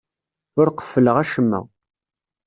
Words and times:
Ur 0.59 0.67
qeffleɣ 0.71 1.15
acemma. 1.23 1.61